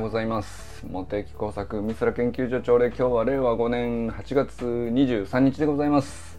[0.00, 0.86] ようございます。
[0.86, 6.38] 茂木工作美空研究所長で今日は令和5年8月23日でございます。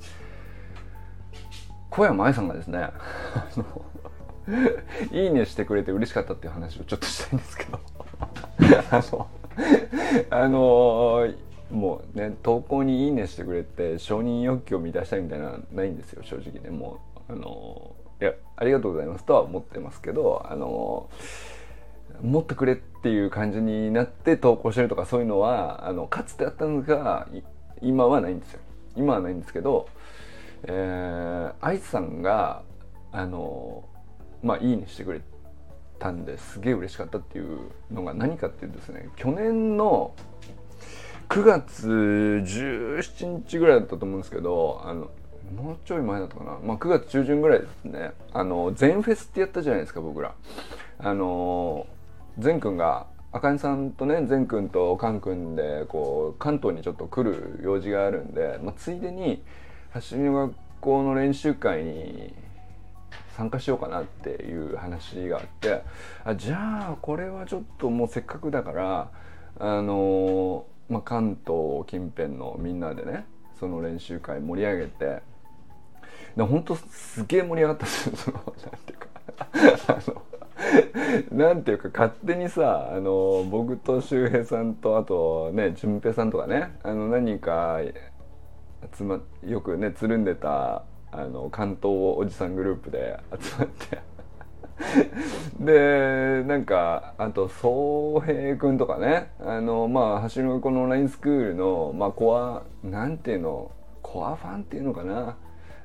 [1.91, 2.89] 小山愛さんがですね
[5.11, 7.79] いいねしてくれて嬉しかったっていう話をちょっとしたいんですけど。
[8.89, 9.29] あの
[10.31, 11.27] あの
[11.69, 16.71] もうね投稿に「いいね」してくれて承認欲求を満たしたいみたいなないんですよ正直ね。
[16.71, 16.99] も
[17.29, 21.11] うあのいやありがとうございますとは思ってますけどあの
[22.23, 27.27] 持ってくれっていう感じになって投稿してるとかそういうのはあのかつてあったんですが
[27.81, 28.59] 今はないんですよ。
[28.95, 29.89] 今はないんですけど、
[30.65, 32.61] えー、愛さんが
[33.11, 33.85] あの
[34.43, 35.21] まあいいねしてくれ
[35.97, 40.13] たんですげえ嬉しかったっていうのが何かっていうとですね去年の
[41.29, 45.09] 9月17日ぐらいだったと思うんですけどあの
[45.55, 48.11] もうちょい前だったかな、まあ、9月中旬ぐらいですね。
[48.31, 50.35] あの全フェスってやったじゃないですか僕ら。
[50.99, 51.87] あの
[52.41, 59.41] 善くんがあかねさんとね善くんとカンくんでこう関東にちょっと来る用事があるんで、まあ、ついでに
[59.91, 62.33] 走りの学校の練習会に
[63.37, 65.83] 参加しようかなっていう話があって
[66.25, 69.11] あじゃあこれはちょっともうせっかくだから
[69.59, 73.25] あの、まあ、関東近辺のみんなでね
[73.59, 75.21] その練習会盛り上げて
[76.35, 79.07] で本当すげえ盛り上がったんですよそのなんていうか。
[79.87, 80.30] あの
[81.31, 87.79] なんていうか勝手にさあの僕と周平さんとあとね淳平さんとかねあの何か
[88.95, 94.11] 集まよくねつるんでたあの関東おじさんグループで集まって。
[95.59, 103.71] でなんかあと宗平君とかねあのまあ橋のこのラインスクールの、まあ、コアなんていうの
[104.01, 105.37] コアファンっていうのかな。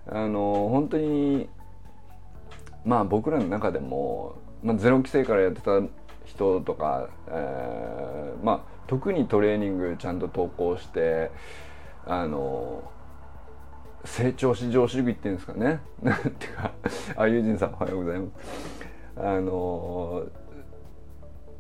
[0.09, 1.49] あの本当に
[2.85, 5.81] まあ僕らの中でもまあ、ゼロ規制からやってた
[6.25, 11.31] 人とか、えー、まあ特にトレーニングちゃんと投稿して
[12.05, 12.83] あの
[14.05, 15.81] 成長至上主義っていうんですかね。
[16.03, 16.73] な んていうか
[17.17, 18.87] あ友人さんおはようございます。
[19.17, 20.25] あの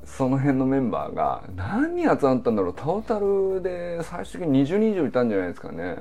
[0.04, 2.74] その辺のメンバーが何人集まったんだろう。
[2.74, 5.98] トータルで最終的に20人以上いたんじゃないですかね。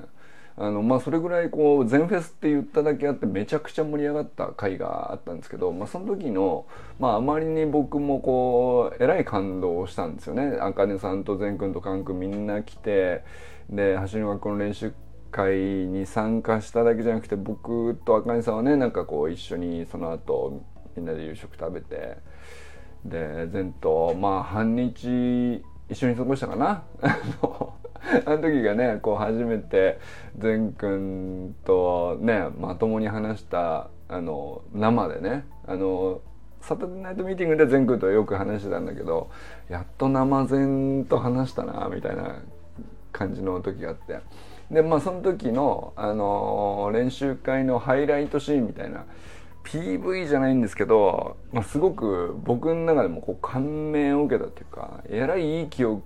[0.58, 6.66] あのまあそれぐらいこう全フェスって言っただけあってめちゃくちゃ盛り上がった回があったんですけど、まあ、その時の
[6.98, 13.24] まああまりに僕もこうえらい感動をしたんですよねあかねさんと善くんとかんくんみんな来て
[13.70, 14.94] で走りの学校の練習
[15.32, 20.64] 会に参加しただけじゃなくて僕とあかねさんはねなんかこう一緒にその後
[20.96, 22.18] みんなで夕食食べて
[23.04, 26.84] で善とまあ半日一緒に過ごしたかな。
[28.26, 30.00] あの時がねこう初めて
[30.38, 36.22] 善くんとねまともに話したあの生でねあの
[36.62, 39.30] サタデーナイトミーティングで善くんとよく話してたんだけど
[39.70, 42.40] やっと生善と話したなみたいな
[43.12, 44.20] 感じの時があって。
[44.72, 49.06] でまあその時の、あの練習会のハイライトシーンみたいな
[49.64, 56.04] PV じゃないんですけど、まあ、すごく僕の中でもこう感銘を受けたっていうかえらいいい記憶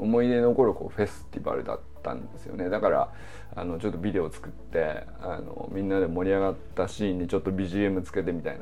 [0.00, 2.68] 思い出残るこうフェスティバルだったんですよね。
[2.68, 3.12] だから
[3.54, 8.60] あのちょっとビデオ作ってあのみんなで盛り上がったシーンにちょっと BGM つけてみたいな、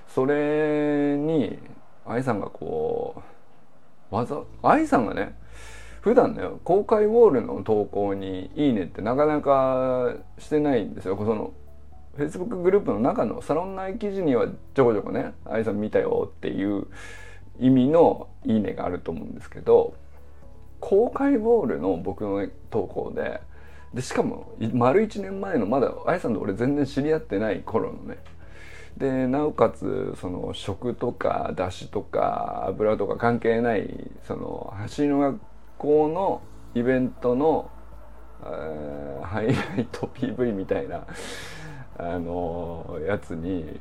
[0.07, 1.59] それに
[2.05, 3.21] 愛さんがこ
[4.11, 5.35] うわざ愛さんがね
[6.01, 11.15] 普段ね公開ウォールの投稿に「いいね」ってなかなかしてないんですよ。
[11.17, 11.53] その
[12.17, 16.87] Facebook グループの中のサロン内記事にはちょこちょこね「愛さん見たよ」っていう
[17.59, 19.93] 意味の「いいね」があると思うんですけど
[20.79, 23.41] 公開ウォールの僕の、投稿で
[23.93, 28.17] でしかも丸1年前のまだ愛さんと俺全然知り合ってない頃のね。
[28.97, 35.39] でなおかつその食とかだしとか油とか関係ないその走りの学
[35.77, 36.41] 校の
[36.75, 37.71] イベントの、
[38.43, 41.07] えー、ハイライト PV みたいな
[41.97, 43.79] あのやつに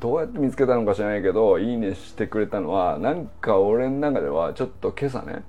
[0.00, 5.44] どうやって見つけたのか知らないけどいいねしてくれたのはなんか俺の中ではちょっと今朝ね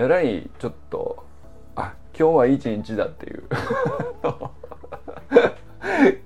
[0.00, 1.26] えらいちょっと
[1.76, 3.42] あ今日はいい一日だっていう。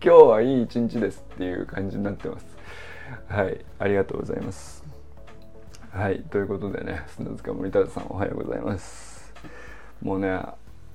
[0.01, 2.57] 今日はいい一日ですっていう感じになってます。
[3.27, 4.85] はいありがとうございます。
[5.91, 9.35] はいということでね砂塚森田さんおはようございます。
[10.01, 10.41] もうね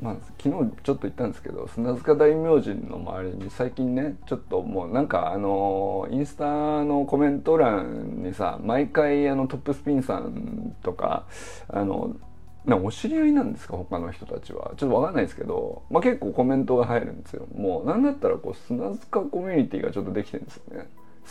[0.02, 6.46] まあ、昨日ちょっと言ったんですけど砂塚大明神の周りに最近ねちょっともうなんかあのインスタ
[6.86, 11.26] のコメント欄にさ毎回あのトップスピンさんとか
[11.68, 12.16] あの
[12.66, 13.78] なお知り合いなんですか？
[13.78, 14.74] 他の人たちは。
[14.78, 17.48] ちょっと分かんないですけど、まあ、結構コメントが入るんですよ。
[17.56, 20.58] もうなんだったらこう砂塚コミュニティがちょっとできてるんです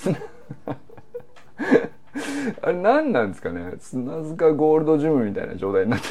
[0.06, 0.18] よね。
[2.62, 3.74] あれ何なんですかね？
[3.78, 6.06] 砂塚ゴールドジムみたいな状態になって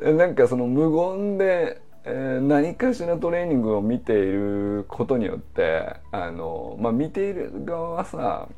[0.00, 0.12] て。
[0.12, 8.48] なんかその無言で、えー、何かしらトレーニングを見ていることによってあの、まあ、見ている側はさ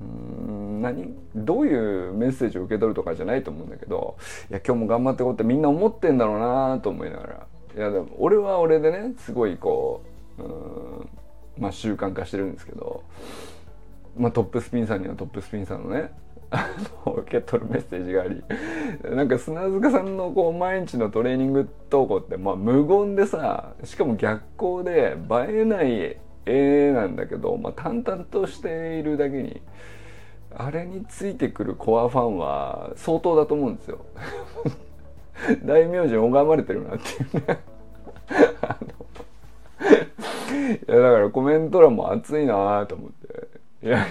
[0.00, 1.14] うん何？
[1.34, 4.16] どういうメッセージを受け取るとかじゃないと思うんだけど
[4.50, 7.46] いや今日も頑張ってこうってみんな思ってんだろうなと思いながら。
[7.76, 10.02] いやでも俺は俺でねすごいこ
[10.38, 11.08] ううん
[11.58, 13.02] まあ習慣化してるんですけど、
[14.16, 16.12] まあ、トップスピンさんにはトップスピンさんのね
[17.04, 18.44] 受け取るメッセージがあり
[19.16, 29.60] なんか砂塚さんのこう毎日のトレーニング投稿って、まあ、無言でさしかも逆光で映えない絵なんだけど、まあ、淡々としているだけに
[30.56, 34.04] あれについてくるコアファンは相当だと思うんですよ。
[35.64, 37.46] 大名人拝まれてるなっていう。
[37.46, 37.60] ね
[40.88, 43.54] いやだからコメント欄も熱いなと思って。
[43.86, 44.06] いや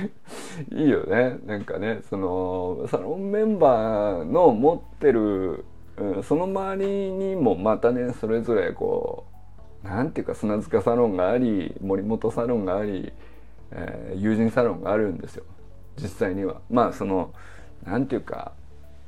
[0.72, 1.40] いいよね。
[1.46, 5.66] なんかねそのサロンメンバーの持ってる、
[5.98, 9.33] うん、その周りにもまたねそれぞれこう
[9.84, 13.12] なんていうか砂塚サロンがあり森本サロンがあり、
[13.72, 15.44] えー、友人サロンがあるんですよ。
[15.98, 16.62] 実際には。
[16.70, 17.34] まあその
[17.86, 18.54] なんていうか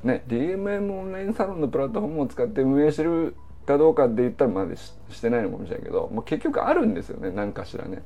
[0.03, 3.35] ね DMM オンラインサロンのプラットフォームを使って運営してる
[3.65, 8.03] かどうかって言ったらまだしてないのかもしれないけど、まあ、結局あるんですよね何かしらね。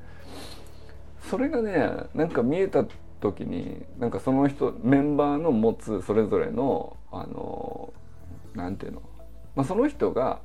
[1.30, 1.76] それがね
[2.14, 2.86] なんか見えた
[3.20, 7.94] 時になんかその人メンバーの持つそれぞれのあの
[8.56, 9.02] なんていうの、
[9.56, 10.40] まあ、その人が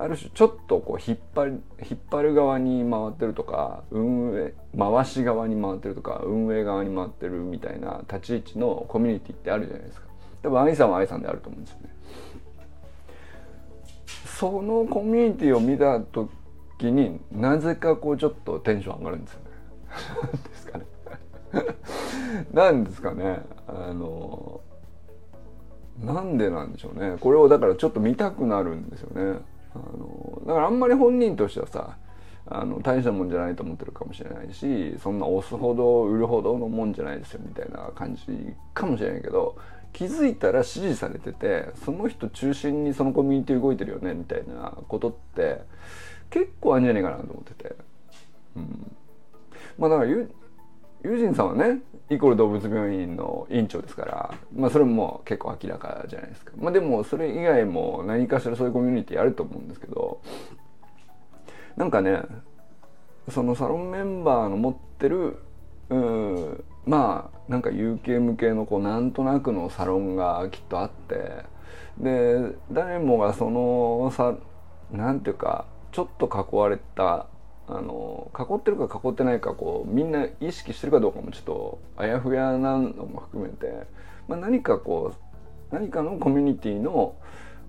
[0.00, 10.06] ある種ちょっとこう引っ張引っ張る側に回ってるとか運営回し側に回ってるとか運営側に回ってるみたいな立ち位置のコミュニティってあるじゃないですか。
[10.42, 11.88] 多分愛さんは愛さんであると思うんですよね。
[14.24, 19.46] そのコミュニティを見た時になぜかこうちょっとテンション上がるんですよね。
[20.48, 20.86] ですかね。
[22.52, 23.40] なんですかね。
[23.66, 24.60] あの
[26.00, 27.16] なんでなんでしょうね。
[27.18, 29.40] これをだからちょっと見たくなるんですよね。
[29.74, 31.96] あのだからあんまり本人としてはさ
[32.50, 38.22] あの大したもんじゃないと思ってるかもしれないしそんな押すほど売るほどのもんじゃないですよみたいな感じ
[38.72, 39.56] かもしれないけど
[39.92, 45.60] 気づいたら支持されててその人中心にそのコミュニティ動いてるよねみたいなことって
[46.30, 47.74] 結構あるんじゃないかなと思ってて、
[48.56, 48.96] うん、
[49.78, 60.22] まあだからユージンさんはねイコール動物病院の院長ですから、まあ、それも結構明らかじゃないですか、まあ、でもそれ以外も何かしらそういうコミュニティあると思うんですけど
[61.76, 62.22] なんかね
[63.30, 65.38] そのサロンメンバーの持ってる
[65.90, 71.44] うんまあなんか有形無形のこうなんとなくのサロンがきっとあって
[71.98, 74.34] で誰もがそのさ
[74.90, 77.26] なんていうかちょっと囲われた
[77.70, 83.86] あの囲ってるか囲ってないかこうみんな意識してるかどうかもちょっとあやふやなのも含めて、
[84.26, 85.14] まあ、何かこ
[85.70, 87.14] う何かのコミュニティの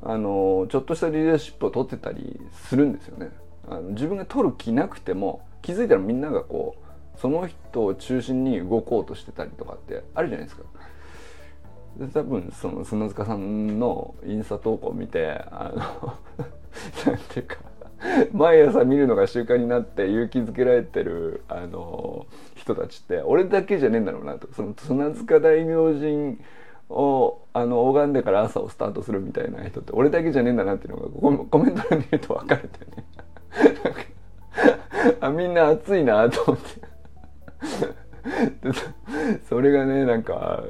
[0.02, 3.30] あのちょっとしたリーダーシップを取ってたりするんですよね。
[3.68, 10.64] あの自分が取る気なくても気づいたらみんながこうその人を中心に動こうとしてたりとかってあるじゃないですか。
[11.98, 16.14] で多分その砂塚さんのインスタ投稿を見てあの
[17.12, 17.58] なんていうか
[18.32, 22.26] 毎朝見るのが習慣になって勇気づけられてるあの
[22.56, 24.48] 人たちって俺だけじゃねえんだろうなと。
[24.54, 26.38] その砂塚大明神
[26.90, 33.06] をあの拝んでから朝をスタートするみたいな人って俺だけじゃねえんだなっていうのがコメントで見ると分かるんだよね。
[35.22, 36.90] あみんな暑いなと思って。
[39.48, 40.64] それがねなんか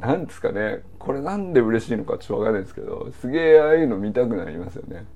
[0.00, 0.82] なんですかね。
[0.98, 5.06] これなんで嬉しいのかちょっとわかんないですけどすげえああいうの見たくなりますよね。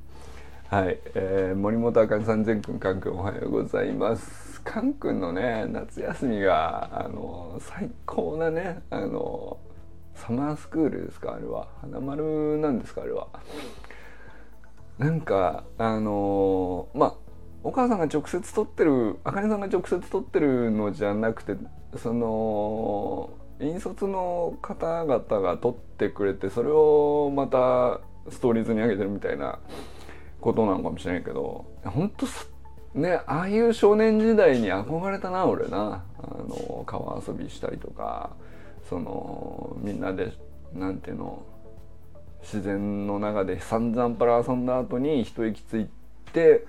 [0.71, 4.61] はい、えー、森本あかねさん全くんかんくんおはようございます。
[4.61, 9.59] かんくんのね夏休みがあの最高なねあの
[10.15, 11.67] サマースクールですかあれは。
[11.81, 13.27] 花丸なんですかあれは。
[14.97, 17.15] なんかあのまあ
[17.65, 21.57] お母さんが直接撮ってるあかねさんが直接撮ってるのじゃなくて
[21.97, 27.99] その引率の方々が撮ってくれてそれをまた
[28.31, 29.59] ストーリーズに上げてるみたいな
[30.41, 32.27] ことなのかもしれないけど本当
[32.99, 36.05] ねああいう少年時代に憧れたな俺な。
[36.23, 38.31] あの川遊びしたりとか
[38.89, 40.33] そのみんなで
[40.75, 41.43] なんていうの
[42.43, 45.89] 自然の中で散々パラ遊んだ後に一息つい
[46.33, 46.67] て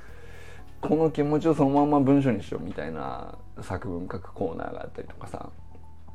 [0.79, 5.49] この気持ちをそのまま文章にしようみたいな作文書くコーナーがあったりとかさ。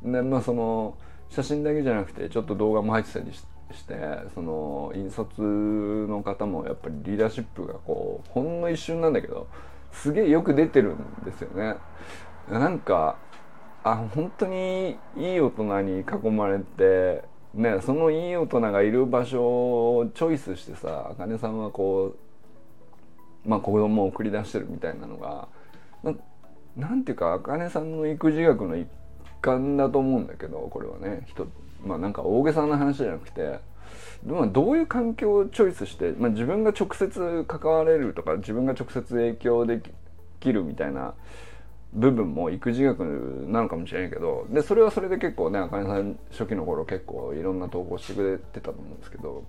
[0.03, 0.97] でまあその
[1.31, 3.95] 写真だけじゃなくてちょっと動画も入ってたりしてして
[4.35, 9.49] その引率の方もやっぱりリーダーシップがこうほんの一瞬なんだけど
[9.93, 11.77] すげえよく出てるんですよね。
[12.51, 13.17] なんか
[13.83, 17.23] あ本当にいい大人に囲まれて
[17.55, 22.17] ねそのいい大人がいる場所をチョイスしてさあかねさんはこ
[23.45, 25.49] うまあ子供を送り出してるみたいなのが
[26.77, 28.87] なんていうかあかねさんの育児学の一
[29.41, 31.47] 環だと思うんだけどこれはね人
[31.87, 33.59] まあなんか大げさな話じゃなくて
[34.25, 39.81] どういう環境をチョイスして、まあ、自分が直接関われるとか自分が直接影響で
[40.41, 41.15] きるみたいな
[41.93, 43.01] 部分も育児学
[43.49, 49.45] なのかもしれないけどでそれはそれで結構ねあかねさん初期の頃結構いろんな投稿してくれてたと思うんですけど、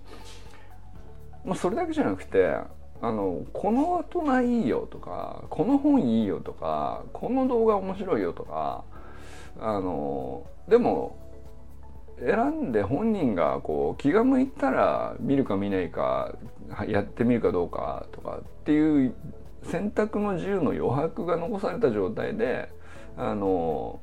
[1.44, 2.54] まあ、それだけじゃなくて
[3.00, 8.84] あのこの大人いいよとかこの本いいよとかこの動画面白いよとか
[9.60, 11.16] あのでも
[12.20, 16.34] 選んで本人がこう気が向いたら見るか見ないか
[16.88, 19.14] やってみるかどうかとかっていう
[19.62, 22.70] 選択の自由の余白が残された状態で
[23.16, 24.00] あの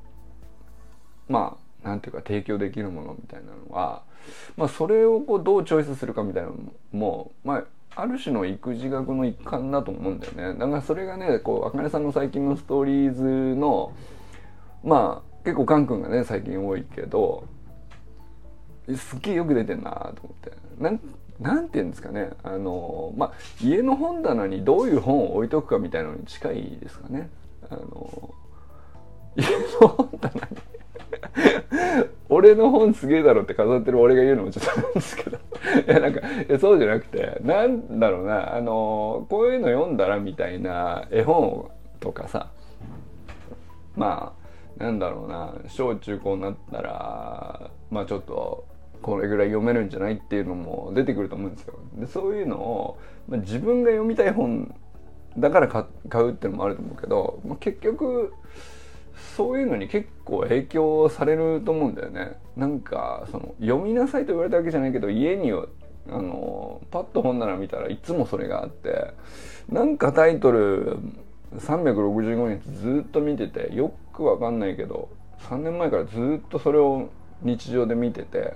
[1.27, 4.03] まあなんていうか提供できるものみたいなのは、
[4.57, 6.55] まあ、それをこうどうチョイスするかみたいなの
[6.91, 7.63] も、ま
[7.95, 10.60] あ、ある種の育児学の一環だと思うんだよね。
[10.60, 13.93] だからそれがねこうあかねさんの最近のストーリーズの
[14.84, 17.48] まあ結構カン君がね最近多いけど
[18.94, 20.51] すっげえよく出てんなと思って。
[20.80, 21.00] なん
[21.39, 22.30] なんて言うんですかね。
[22.44, 27.30] あのまあ家の本棚にどういう本を置いとくかみたいなのに近いですかね。
[27.70, 28.34] あの
[29.36, 29.46] 家
[29.82, 30.58] の本棚に。
[32.30, 35.38] 俺の本すげえだろって飾ってる俺が言うのもちょっとなんですけど。
[35.38, 35.39] い
[35.88, 38.56] やなんかいやそうじゃなくてなんだろうな。
[38.56, 42.50] あのこういうの読んだらみたいな絵本とかさ。
[43.96, 44.34] ま
[44.80, 45.54] あなんだろうな。
[45.68, 48.65] 小中高になったらまあちょっと
[49.06, 51.76] これぐらい読めるんじゃないっていうのも出てくると思うんですよ。
[51.94, 52.98] でそういうのを、
[53.28, 54.74] まあ、自分が読みたい本
[55.38, 55.84] だから買
[56.24, 58.34] うっていうのもあると思うけど、まあ、結局
[59.36, 62.40] そういうのに結構影響されると思うんだよね。
[62.58, 65.56] なんかその読みなさいと言われたわけじゃないけど家にあ
[66.10, 69.14] のパッと本棚見たらいつもそれがあって
[69.70, 70.98] なんかタイトル
[71.60, 75.10] 365日ずっと見ててよくわかんないけど
[75.42, 77.10] 3年前からずっとそれを
[77.44, 78.56] 日常で見てて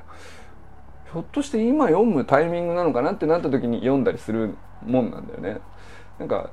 [1.11, 5.59] ひょっとして今読むタイミングなのかなってなった時に読んだりするもんなんだよね。
[6.19, 6.51] なんか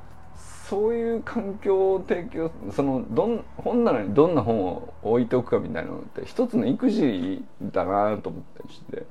[0.69, 9.07] そういう環境を提供そのどん本棚にどんな本を置いておくかみたいなのって一つの育児だなと思ったりして。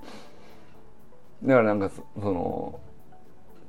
[1.43, 2.79] だからなんかその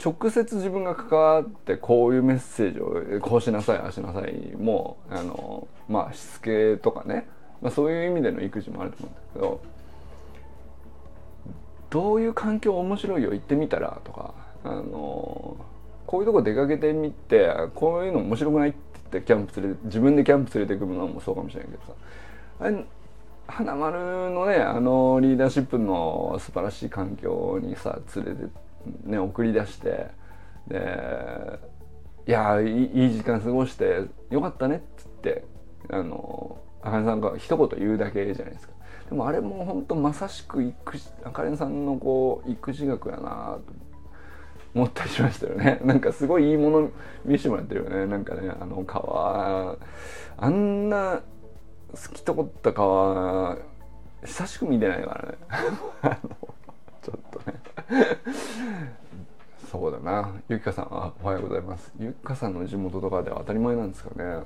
[0.02, 7.28] 直接自分が関わってこういうメッセージをこうしなさいああしなさいもあのまあしつけとかね、
[7.60, 9.75] まあ、そういう意味での育児もあると思うんだけど。
[11.96, 14.34] どういう環境面白いよ行ってみたらとか
[14.64, 15.56] あの
[16.06, 18.78] こういうとこ出かけてみてこういうの面白くないって
[19.10, 21.92] 言ってキャンプ連れ自分でキャンプ連れてくるのもそうかもしれないけどさ。
[22.60, 22.84] あれ
[23.48, 23.98] 花丸
[24.30, 28.50] のねあのリーダーシップの素晴らしい環境にさ連れて
[29.06, 30.08] ね、送り出して
[30.68, 31.58] で
[32.26, 35.44] いやいい時間過ごしてよかったねっつって
[35.88, 38.75] あのあかねさんが一言言うだけじゃないですか。
[39.08, 43.72] でもあれも本当まさしく育あかねさんのこう育児学やなと
[44.74, 45.80] 思ったりしましたよね。
[45.84, 46.90] なんかすごいいいもの
[47.24, 48.06] 見せてもらってるよね。
[48.06, 49.76] なんかねあの川
[50.36, 51.22] あんな
[51.94, 53.56] 透き通った川
[54.24, 55.38] 久しく見てないか
[56.02, 56.18] らね。
[57.02, 57.60] ちょっとね。
[59.70, 60.32] そうだな。
[60.48, 61.92] ゆきかさんあおはようございます。
[61.98, 64.42] ゆきかさんの地元とかでは当たり前なんですかね。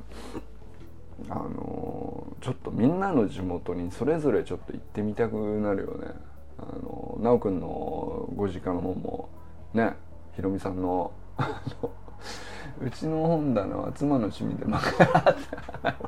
[1.28, 6.08] あのちょっとみんなの地元にそれぞれちょっと行ってみたくなるよね。
[6.58, 9.28] あの奈くんのご実家の方も
[9.72, 9.94] ね
[10.34, 11.12] ひろみさんの
[12.82, 16.06] うちの本棚は妻の趣味で漫画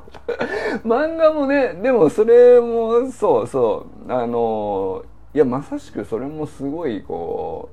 [0.83, 4.11] 漫画もねでもそれもそうそう。
[4.11, 5.03] あの
[5.33, 7.71] いやまさしくそれもすごいこ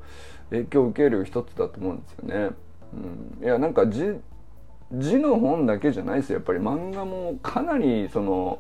[0.51, 2.51] う影響を受ける一つだと思うんですよね。
[3.41, 4.19] うん、いやなんか字
[4.93, 6.37] 字の本だけじゃないですよ。
[6.37, 8.59] やっぱり漫画もかなりその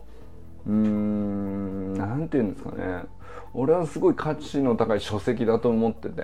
[0.66, 3.04] うんなんて言うんですかね。
[3.52, 6.22] 俺はすごい価値の高い書籍だと思ってて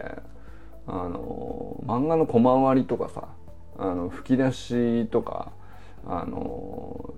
[0.87, 3.29] あの漫画の小回りとかさ
[3.79, 5.51] あの吹き出しとか
[6.07, 7.15] あの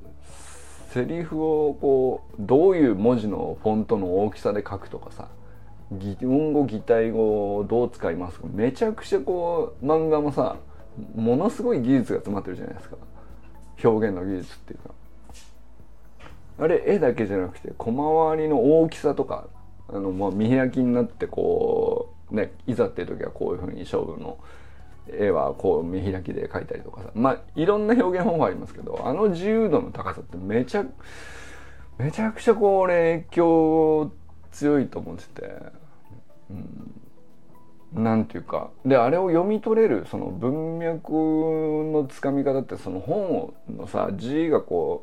[0.90, 5.28] セリフをこうどういう文字のフォントの大きさで書くとかさ
[5.92, 8.46] 擬音語擬態語をどう使いますか。
[8.50, 10.56] めちゃくちゃこう漫画もさ
[11.14, 12.96] ものすごい技術が詰まってるじゃないですか。
[13.84, 14.94] 表現の技術っていうか。
[16.60, 17.92] あれ絵だけじゃなくて小
[18.32, 19.46] 回りの大きさとか
[19.88, 24.38] あの、まあ、見開きになってこうねいざっていう時はこういうふうに勝負の
[25.08, 27.10] 絵はこう見開きで描いたりとかさ。
[27.14, 30.84] まあいろんな表現方法ありますけどあの自由度の高さってめちゃ
[31.96, 34.12] めちゃくちゃこれ影響
[34.50, 35.52] 強いと思ってて、
[36.50, 36.97] うん、
[37.92, 45.02] なんていうかであれを読み取れるその文脈のつかみ方ってその本のさ字がこ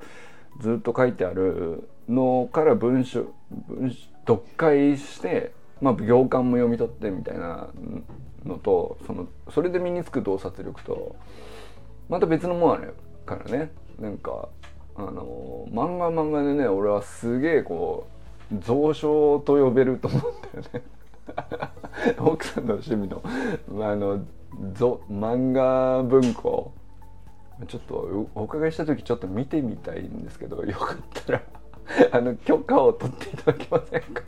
[0.60, 3.26] うずっと書いてあるのから文章
[3.68, 3.92] 文
[4.28, 5.52] 読解して
[5.82, 7.68] まあ、行間も読み取ってみたいな
[8.46, 11.16] のとそのそれで身につく洞察力と
[12.10, 13.72] また別のものあるからね。
[14.00, 14.50] なんか
[14.96, 18.08] あの漫画漫画でね俺はすげえこ
[18.52, 20.82] う蔵書と呼べると思うんだよね。
[22.20, 23.22] 奥さんの趣味の
[23.68, 24.20] まああの
[25.10, 26.72] 漫画文庫。
[27.68, 31.42] ちょっとお伺いした時ちょっと見てみたいんですけどよかったら
[32.12, 34.24] あの許可を取っていただけませんか？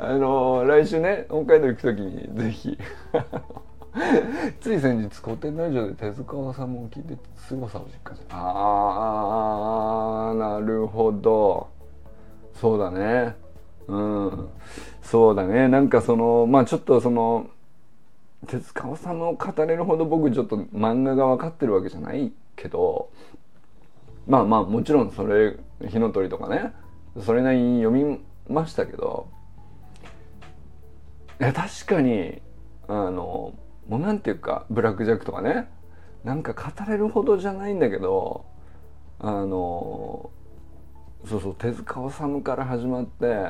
[0.00, 2.78] あの来週ね北海道行く時にぜひ。
[4.60, 11.68] つい先日古典ラジオで手塚治虫を聞いて凄さを実感したあーなるほど。
[12.54, 13.36] そうだね。
[13.86, 14.48] うん。
[15.04, 15.68] そうだね。
[15.68, 17.48] なんかそのまあちょっとその
[18.46, 23.10] 手塚治虫を語れるほど僕ちょっと漫画が分かってるわけじゃないけど
[24.26, 25.56] まあまあもちろんそれ
[25.88, 26.72] 火の鳥とかね
[27.24, 29.28] それなりに読みましたけど
[31.40, 32.40] いや確かに
[32.88, 33.54] あの
[33.88, 35.68] もうなんていうかブラック・ジャックとかね
[36.22, 38.44] なんか語れるほどじゃないんだけど
[39.18, 40.30] あの
[41.26, 43.48] そうそう手塚治虫から始まって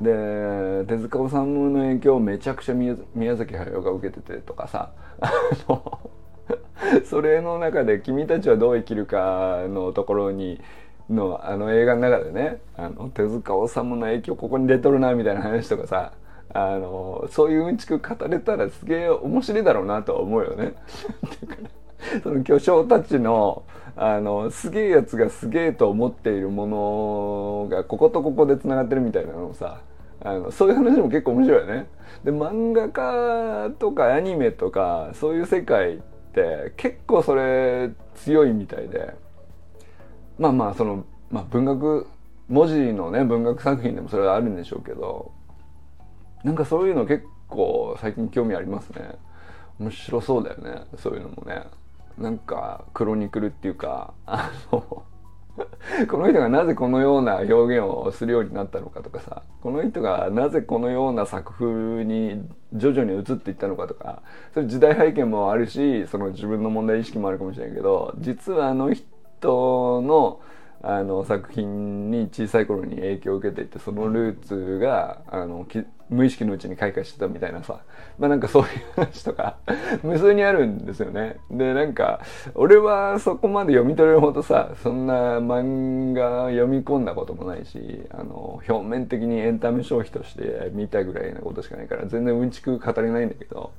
[0.00, 1.34] で手塚治虫
[1.72, 4.90] の影響をめちゃくちゃ宮崎駿が受けててとかさ。
[7.04, 10.60] それの中で「君たちはどう生きるか」のところに
[11.08, 12.60] のあの映画の中でね。
[12.76, 16.12] あの手塚治虫の影響ここに出とるなみたいな話とかさ。
[16.52, 20.74] あのそういううんちく語れたらすげえ面白いだろうなとは思うよね。
[22.22, 23.62] その巨匠たちの
[23.98, 29.80] あのすげえやつがすげえと思っているものがこことここでつながってるみたいなのをさ
[30.20, 31.86] あのそういう話も結構面白いよね。
[32.24, 35.98] で漫画家とかアニメとかそういう世界っ
[36.34, 39.14] て結構それ強いみたいで。
[40.38, 42.06] まあまあその、まあ、文学
[42.48, 45.32] 文字のね文学作品でもそれはあるんでしょうけど
[46.44, 49.16] なんかそういうの結構最近興味ありますね。
[49.78, 51.64] 面白そうだよねそういうのもね。
[52.18, 55.04] なんかクロニクルっていうかあの
[56.08, 70.40] この人がなぜこのような表現をするようになったのかとかさこの人がなぜこのような作風に徐々に移っていったのかとかそれ時代背景もあるしその自分の問題意識もあるかもしれないけど実はあの人の
[70.82, 75.66] あの作品に小さい頃に影響を受けていてそのルーツがあの
[76.08, 77.80] 無意識のうちに開花してたみたいなさ。
[78.18, 79.56] まあなんかそういう話とか
[80.02, 81.38] 無数にあるんですよね。
[81.50, 82.20] でなんか
[82.54, 93.72] 俺はそこまで読み取れるほどさそんな漫画読み込んだこともないしあの表面的にエンタメ消費として見たぐらいなことしかないから全然うんちく語れないんだけど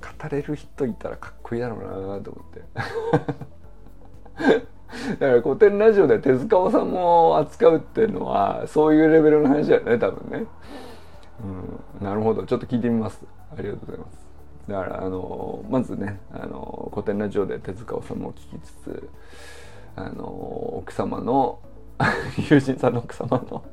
[0.00, 1.86] 語れる人いたらかっこいいだろうな
[2.20, 2.62] と思って。
[5.20, 10.46] だから古典ラジオで手塚治虫を扱うっていうのはそういうレベルの話だよね多分ね。
[11.42, 13.24] うん、なるほどちょっと聞いてみます
[13.56, 14.30] ありがとうございます
[14.68, 19.08] だからあのまずねあの古典ラジオで手塚治虫を聞きつつ
[19.96, 21.60] あの奥様の
[22.48, 23.64] 友人さんの奥様の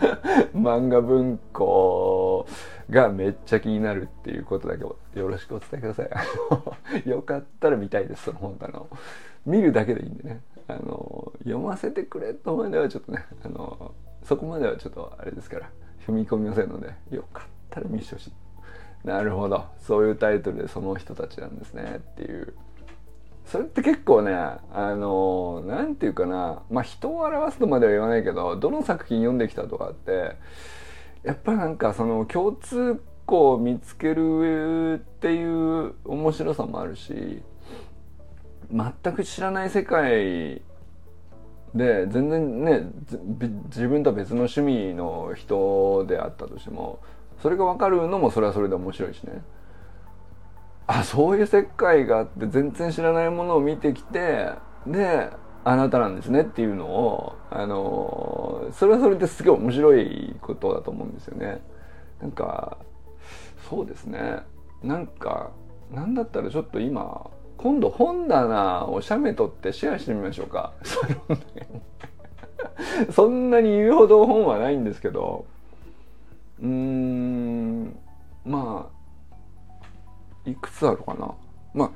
[0.54, 2.46] 漫画文庫
[2.90, 4.96] がめっちゃ気になるっていうことだけよ
[5.28, 6.04] ろしくお伝えくださ
[7.04, 7.08] い。
[7.08, 8.88] よかったら見たいです、その本棚を。
[9.44, 10.40] 見るだけでいいんでね。
[10.68, 15.70] あの、読ませてくれとまではちょっとね、あの、そこまではちょっとあれですから、
[16.06, 18.32] 踏み込みませんので、よかったら見せてほしい。
[19.06, 19.66] なるほど。
[19.78, 22.54] そういうタイトルでその人たちなんですねっていう
[23.46, 24.60] それって結構ねあ
[24.94, 30.36] の何て言うかなまあ人を表すとまでは言わないけどどの作品読んできたとかって
[31.22, 37.42] やっぱなんかその共通項を見つけるっていう面白さもあるし
[38.72, 40.62] 全く知らない世界
[41.76, 42.90] で全然ね
[43.66, 47.00] 自分とは別の趣味の人であったとしても
[47.42, 49.42] それが分かるのもそれはそれで面白いしね。
[50.88, 54.50] あそういう世界があって全然知らないものを見てきて
[54.86, 55.30] で
[55.64, 61.60] あなたなんですねっていうのをあのそれはそれですげえ面白いことだと思うんですよね。
[62.20, 62.78] なんか
[63.68, 64.38] そうですね
[64.82, 65.50] なんか
[65.90, 67.30] なんだったらちょっと今
[67.66, 70.72] 今度本棚を写メ取ってシェアしてみましょうか。
[73.10, 75.46] そんなに言うほど本はないんですけど。
[76.62, 77.98] うーん。
[78.44, 78.88] ま
[80.46, 81.34] あいくつあるかな。
[81.74, 81.90] まあ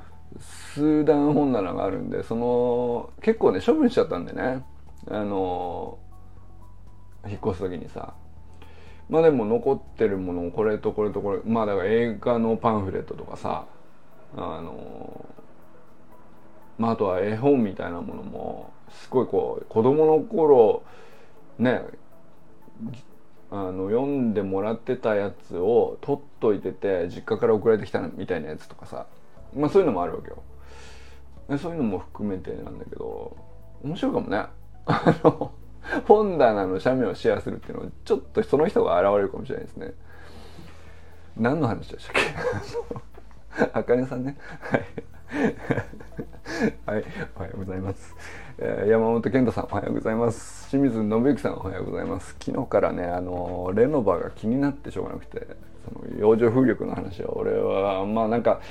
[0.73, 4.65] 数段本棚があるんでその結構ね処分しちゃったんでね。
[5.09, 5.99] あの
[7.25, 8.13] 引っ越す時にさ。
[9.07, 11.39] まあでも残ってるものをこれとこれとこれ。
[11.45, 13.63] まあだから映画のパンフレットとかさ。
[14.35, 15.25] あの
[16.81, 20.81] まああとは絵本みたいなものもすごいこう子供の頃
[21.59, 21.83] ね
[23.51, 29.05] あの読んでもらってたやつを取っといてて実家から送られてきたみたいなやつとかさ
[29.55, 30.41] まあそういうのもあるわけよ。
[31.49, 33.37] でそういうのも含めてなんだけど
[33.83, 34.45] 面白いかもね。
[34.85, 35.51] あの
[36.07, 39.93] 本棚の写メをシェアするっていうのはちょっとその人が現れるかもしれないですね。
[41.37, 42.15] 何の話でしたっ
[42.89, 43.01] け？
[43.73, 44.37] あかねさんね。
[44.59, 44.81] はい。
[46.85, 47.03] はい
[47.35, 48.15] おはようございます。
[48.57, 50.69] え、山本健太さんおはようございます。
[50.69, 52.35] 清水信之さんおはようございます。
[52.39, 55.47] 昨日からねあのレノバが気になってしょうがなくて
[55.85, 58.61] その洋上風力の話は俺はまあなんか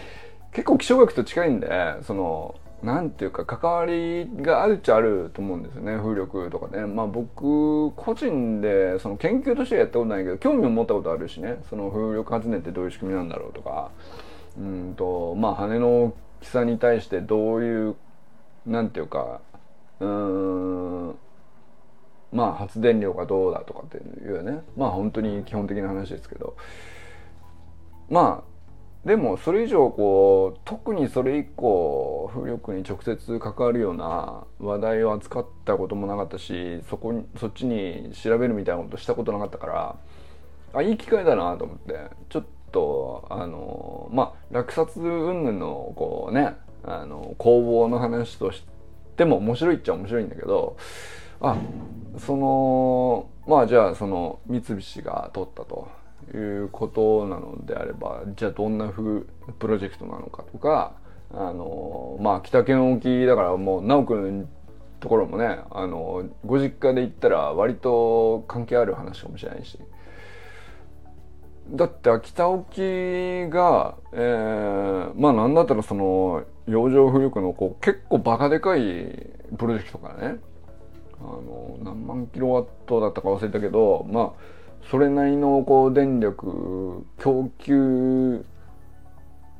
[0.53, 1.69] 結構気象学と近いんで
[2.03, 6.87] そのなんていうか関わりがあるっちゃあると思うんですよね風力とかね。
[6.87, 11.63] まあ僕個人でその研究としてはやったことないけど興味を持ったことあるしね。
[11.69, 13.91] その風力発電ってどういう仕組みなんだろうとか。
[14.59, 17.97] うんとまあ羽の大きさに対してどういう
[18.67, 19.41] なんていうか
[20.01, 21.19] うん
[22.33, 24.63] まあ発電量がどうだとかっていうね。
[24.77, 26.57] まあ本当に基本的な話ですけど。
[28.09, 39.97] まあでもそれ以上こう特にそれ以降風力に直接関わるような話題を扱ったこともなかったしそこにそっちに調べるみたいなことしたことなかったから
[40.75, 42.11] あいい機会だなと思って。
[42.29, 46.55] ちょっととあのまあ落札云々のこうね
[46.85, 48.65] あの工房の話とし
[49.17, 50.77] ても面白いっちゃ面白いんだけど
[51.41, 51.57] あ
[52.19, 55.89] そのまあじゃあその三菱が取ったと
[56.35, 59.23] いうことなのであればじゃあどんな風
[59.59, 60.95] プロジェクトなのかとか
[61.33, 64.49] あのまあ北県沖だからもう直くん
[65.01, 69.79] ところもねあのご実家で言ったら割と関係ある話かもしれないし
[71.73, 72.81] だって秋田沖
[73.49, 78.81] が、えー、まあなんだったらその洋上風力のこう結構バカでかい
[79.57, 80.39] プロジェクトからね
[81.21, 88.45] あの何万キロワットだったか忘れたけどまあそれなりのこう電力供給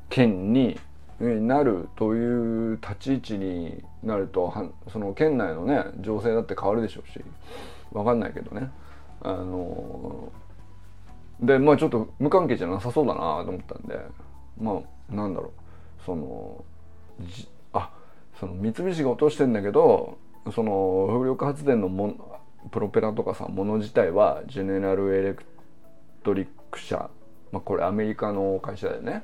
[0.09, 0.77] 権に
[1.19, 4.53] なるという立ち位置になると
[4.91, 7.23] その県内のね情勢だって変わるでしょうし
[7.93, 8.69] 分かんないけどね。
[9.23, 10.31] あの
[11.41, 13.99] でまあちょっと無関係じゃなさそうだなと思ったんで。
[14.59, 16.03] まあなんだろう。
[16.05, 16.63] その
[17.73, 17.91] あ
[18.39, 20.17] その三菱が落としてんだけど
[20.53, 22.39] その風力発電のも
[22.71, 25.43] プロペラとかさもの自体はジェネラルエレク
[26.23, 27.09] トリック社、
[27.51, 29.23] まあ、これアメリカの会社だよね。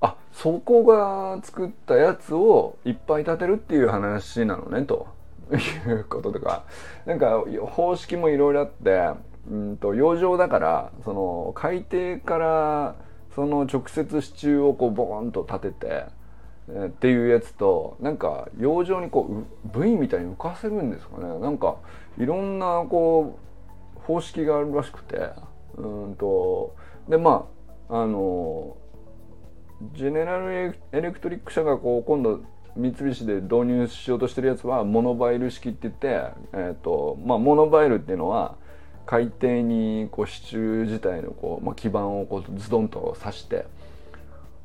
[0.00, 5.08] あそこが作ったやつをいっぱい建てるっていう話なのねと。
[5.52, 6.64] いうこととか。
[7.06, 9.10] なんか方式もいろいろあって
[9.50, 12.96] うんと洋上だからその海底から
[13.34, 21.38] その直接支柱をこうボーンと立ててっていうやつとなんか洋上にこう部位みたいに浮かせるんですかね。
[21.38, 21.76] なんか
[22.18, 23.38] いろんなこ
[23.96, 25.30] う方式があるらしくて
[25.76, 26.74] うんと
[27.08, 27.46] でま
[27.88, 28.76] ああの
[29.94, 32.40] ジェネラルエレクトリック社がこう今度
[32.74, 36.08] 三菱で導入しようとしてるやつはモノバイル式って言って、
[36.52, 38.56] えーとまあ、モノバイルっていうのは
[39.06, 43.66] 海底にこう支柱自体のこう、まあ、基板をこうズドンと刺して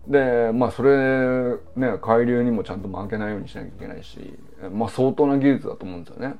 [0.07, 4.33] でまあそれね海流にもちゃんと負けないようにしなきゃいけないし、
[4.73, 6.35] まあ、相当な技術だと思うんですよね。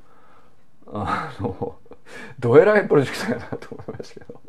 [0.93, 1.75] あの
[2.39, 4.41] どえらいプロジェクトやなと思いましたけど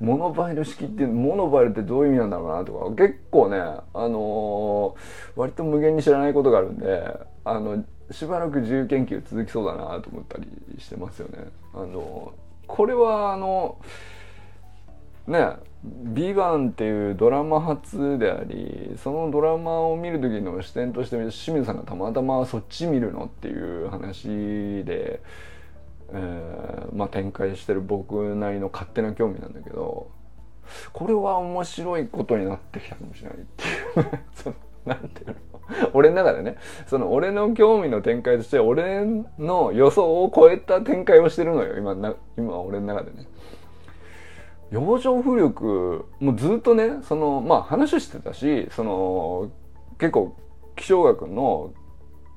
[0.04, 11.48] モノバイル式ってモノバイルってどういう意味なんだろうなとか結構ねあのー、割と無限に知らないことがあるんであのしばらく自由研究続きそうだなと思ったりしてますよね。
[11.74, 12.32] あの
[12.68, 13.78] これはあの
[15.26, 24.28] ね「ビバンっていうドラマ初でありそのドラマを見る時の視点として清水さんがたまたまそっち見るのっていう話
[24.84, 25.20] で。
[26.10, 30.10] えー、まあ、展開してる僕なりの勝手な興味なんだけど
[30.92, 35.34] これは面白いことになってきたかもしれないっていう そのなんていうの？
[35.94, 39.04] 俺の中でねその俺の興味の展開として俺
[39.38, 43.26] の予想を超えた展開をしてるのよ今な今俺の中でね。
[44.70, 49.50] 洋上風力もうずっとねそのまあ話してたしその
[49.98, 50.36] 結構
[50.76, 51.72] 気象学の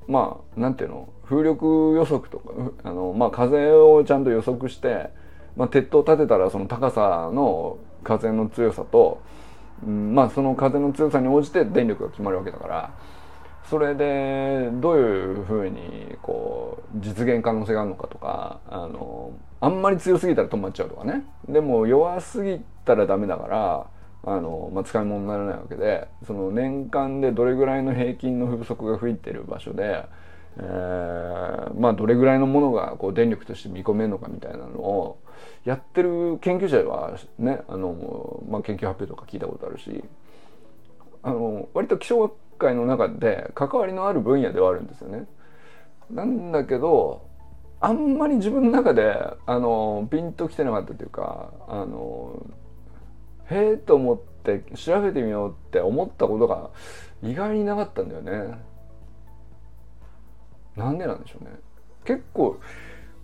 [0.08, 2.52] まあなんていうの風力予測とか
[2.84, 5.10] あの、まあ、風をちゃんと予測して、
[5.56, 9.22] まあ、鉄塔立てたらその高さの風の強さと、
[9.86, 12.94] うん、まあその風の強さに応じて電力が決まるわけだから
[13.72, 19.32] それでどういうふうにこう実現可能性があるのかとかあの
[19.62, 21.24] あんまり強すぎたら止まっちゃうとかね。
[21.48, 23.86] でも弱すぎたらダメだから
[24.24, 30.04] あの、まあ、使い物にならないわけでその年間でどれぐらいの平均の風速が吹いてる場所で
[30.58, 35.18] えー、まあどれぐらいのものがこう電力として見込めるのかみたいなのを
[35.64, 40.04] やってる研究者はねあの、まあ、研究発表とか聞いたことあるし
[41.22, 45.26] あの割と気象学会の中で関わりのある分野ではあるんですよね。
[46.10, 47.26] なんだけど
[47.80, 49.14] あんまり自分の中で
[49.46, 52.46] あのピンときてなかったというかあの
[53.50, 56.70] へえと思って調べてみようって思ったことが
[57.22, 58.58] 意外になかったんだよね。
[60.76, 61.50] なんでなんでしょうね
[62.04, 62.58] 結構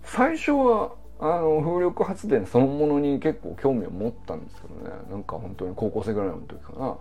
[0.03, 6.97] 最初はあの風力発電そのものに結構興味を持ったんですけどねなんか本当に高校生ぐらいの時かな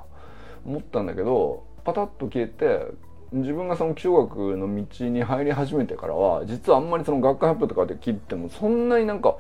[0.65, 2.87] 思ったんだけどパタッと消えて
[3.33, 9.39] 自分がその気象学の道に入り始めてからは実はあんまりその学会発表とかで聞いてもそんなになんか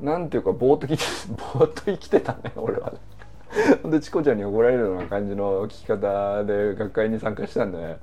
[0.00, 2.90] なんていうかぼーっと ーっと生きてたね 俺は。
[3.84, 3.90] ね。
[3.92, 7.98] でチコちゃんに怒られるような感じの聞き方で学会に参加したんで、ね、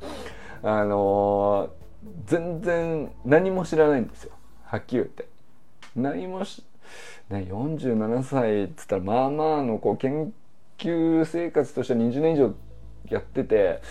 [0.64, 1.82] あのー
[2.26, 4.32] 全然何も知らないんですよ。
[4.64, 5.28] はっきり言って。
[5.98, 6.64] 何もし、
[7.30, 10.34] ね、47歳っつったらまあまあのこう研
[10.78, 12.56] 究生活としては20年以上
[13.10, 13.82] やってて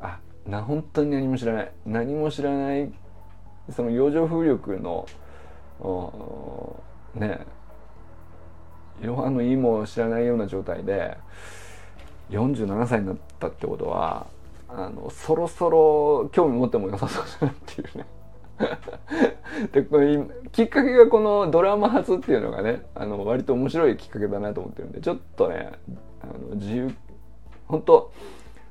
[0.00, 1.72] あな本当に何も知らない。
[1.86, 2.92] 何も知らない
[3.70, 5.06] その洋上風力の
[7.14, 7.40] ね
[9.00, 11.16] いろはの意も知らないような状態で
[12.30, 14.26] 47歳になったってことは
[14.68, 18.06] あのそろそろ興味持っても良さそうだなっていうね。
[19.72, 20.16] でこれ
[20.52, 25.72] きっかけがこのドラマ初っていうのがねあの割と面白いきっかけだなと思ってるんでちょっとね
[26.22, 26.94] あの自由
[27.66, 28.12] 本当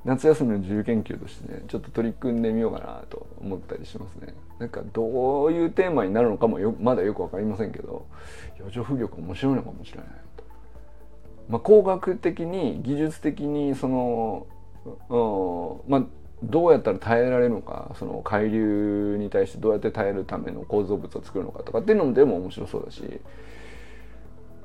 [0.06, 4.34] 夏休みの自由研究としてねちょっと取り組んでみようかなと思ったりしますね。
[4.60, 8.06] なんかどういうテーマになるのかもよまだよく分かりませんけど
[8.60, 10.44] 余剰風力面白いのかもしれないと、
[11.50, 14.48] まあ、工学的に技術的にその
[15.10, 16.04] うんまあ
[16.44, 23.02] どうやったら耐えられるのかその海流に対してどうやって耐えるための構造物を作るのかとかっていうのもでも面白そうだし、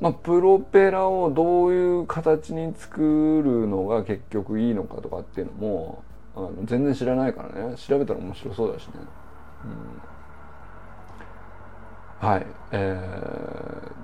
[0.00, 3.00] まあ、プロペラをどういう形に作
[3.44, 6.04] るのが結局いいのかとかっていうのも
[6.36, 8.92] あの全然知らないからね調べたら面白そうだしね。
[12.20, 13.00] うん、はい、え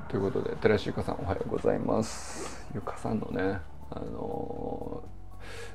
[0.08, 2.66] ー、ということで寺石ゆかさんおはようございます。
[2.74, 5.04] ゆかさんのねあの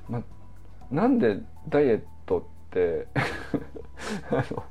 [0.10, 0.24] ーま、
[0.92, 1.38] なんで
[1.70, 3.08] ダイエットって
[4.32, 4.64] あの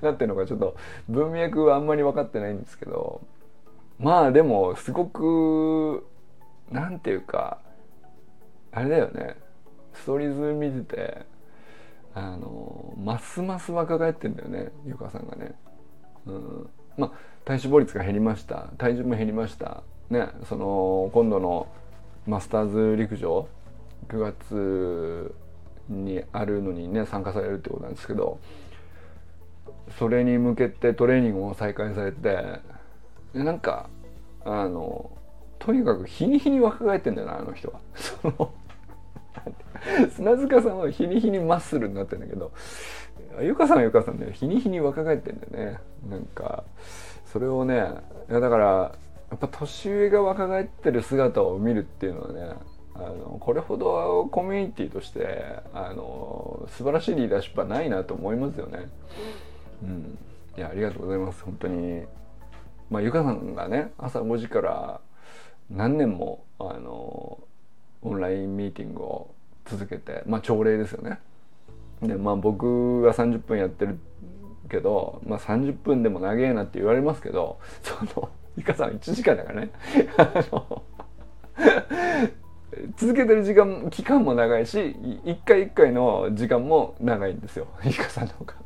[0.00, 0.76] なんていうのかちょっと
[1.08, 3.20] 文脈はあんまり分かってないんですけど
[3.98, 6.06] まあでもすごく
[6.70, 7.58] なんていうか
[8.72, 9.36] あれだよね。
[9.92, 11.26] ストーリーズ見てて
[12.14, 15.54] あのますます若返ってんだよねゆかさんがね。
[16.26, 17.12] うん、まあ
[17.44, 18.70] 体脂肪率が減りました。
[18.78, 19.82] 体重も減りました。
[20.10, 21.68] ねその今度の
[22.26, 23.48] マスターズ陸上
[24.08, 25.34] 9月
[25.88, 28.38] にあるのにね参加されるってことなんですけど
[29.98, 32.60] それに向けてトレーニングも再開されて
[33.34, 33.90] でなんか
[34.44, 35.10] あの
[35.58, 37.80] とにかく日に日に若返ってんだよなあの人は。
[37.94, 38.52] その
[40.10, 42.52] 砂塚さんは日に日にマッスルになってんだけど
[43.40, 46.64] ゆかさんはゆかさんで日に日に若返ってんだよねなんか
[47.26, 47.74] それをね
[48.30, 48.64] いやだから
[49.30, 52.56] やっぱ年上が若返ってる姿を見るっていうのはね
[52.94, 55.44] あのこれほどコミュニティとして
[55.74, 58.88] あの素晴らしいリーダーシップはないなと思いますよね。
[59.82, 60.18] うん、
[60.56, 62.04] いやありがとうございます本当に。
[62.94, 65.00] まあ、ゆかさんがね朝5時から
[65.68, 67.40] 何年もあの
[68.02, 71.18] オンラインミーティングを続けてまあ朝礼ですよね。
[72.02, 73.98] でまあ僕は30分やってる
[74.70, 79.72] けど、まあ、30分でも長えなって言われますけどそのゆかさん1時間だからね
[82.96, 88.63] 続けてる時間期間も長いし一回一回の時間も長いんですよゆかさんの方が。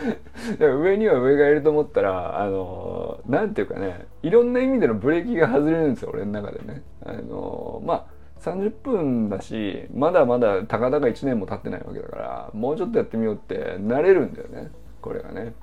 [0.58, 6.82] 上には上がいると思ったらあのなんていうかねいろんな意味でのブレーキが外れるんですよ俺の中でね。
[7.04, 8.04] あのまあ
[8.40, 15.54] 30分だしまだまだたかだか1年も経ってないわけだからもうちょっとやってみようってなれるんだよねこれがね。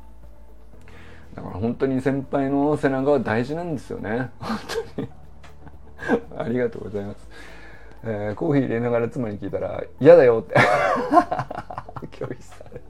[1.36, 4.58] だから本当に先輩の背中は大事なんですよね本
[4.96, 5.10] 当に
[6.38, 7.30] ありがとうございます。
[8.04, 10.56] えー、コーヒー入れながら妻に聞いたら「嫌だよ」って
[12.12, 12.89] 拒否された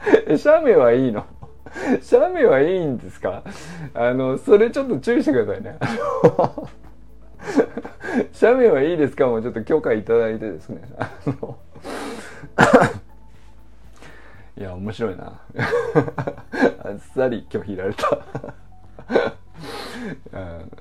[0.36, 1.24] 写メはいいの？
[2.02, 3.42] 写メはいいんですか？
[3.94, 5.78] あのそれちょっと注意してくださいね。
[8.32, 9.26] 写メはいいですか？
[9.26, 10.82] もうちょっと許可いただいてですね。
[10.98, 11.58] あの
[14.56, 15.40] いや面白いな。
[16.84, 18.18] あっさり拒否られた。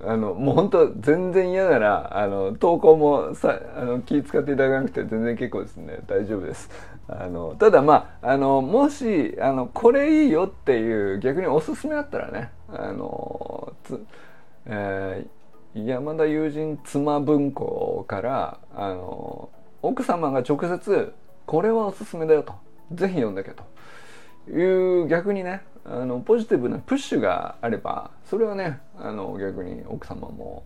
[0.05, 5.99] あのもう本当全然嫌ならあの投稿もさあの気使っていただかなくて全然結構ですね。
[6.07, 6.69] 大丈夫です。
[7.07, 14.05] あのただまああのもしあのこれいいよっていう逆におすすめあったらねあのつ、
[14.67, 19.49] えー、山田友人妻文庫からあの
[19.81, 21.13] 奥様が直接
[21.47, 22.53] これはおすすめだよと
[22.91, 23.63] ぜひ読んだけと
[24.51, 30.63] いう逆にねあのポジティブなプッシュがあればそれはねあの逆に奥様も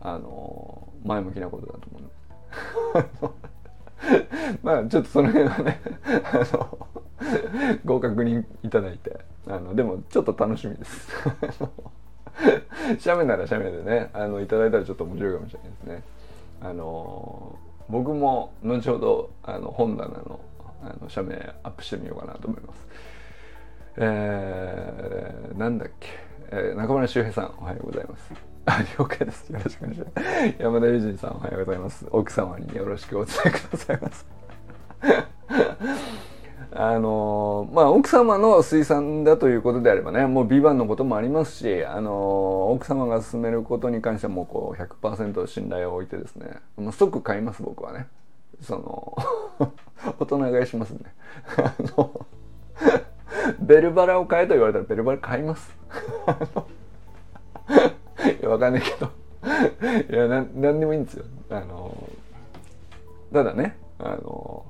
[0.00, 3.34] あの前向きなことだと思う。
[4.62, 5.80] まあちょっとその辺はね
[6.32, 6.88] あの
[7.84, 11.08] ご確認いただいてあのでもちょっと楽しみです。
[12.98, 16.02] 写メなら写メでねあのいただいたらちょっと面白いかもしれないですね。
[16.60, 17.56] あの
[17.88, 20.40] 僕も後ほどあの本棚の
[20.82, 22.86] あの写メアップしてみようかなと思います。
[23.98, 26.08] えー、なんだっけ、
[26.50, 28.30] えー、中村修平さんおはようございます。
[28.66, 29.48] あ、了解です。
[29.50, 30.54] よろしくお願いします。
[30.58, 32.06] 山田裕二さんおはようございます。
[32.10, 34.26] 奥様によろしくお伝えくださいます。
[36.78, 48.08] あのまあ奥様の水産だということであればねもうビバンのこともありますし、あの奥様が進めることに関してはもうこう100%信頼を置いてですねもう即買います僕はね
[48.60, 49.16] その
[50.18, 51.00] 大人買いしますね
[51.56, 52.26] あの
[53.60, 55.74] ベルバラを買えと言われたらベルバラ買います。
[58.40, 59.10] いやわかんないけど。
[60.10, 61.24] いやななんでもいいんですよ。
[61.50, 62.10] あの
[63.32, 64.64] ただねあの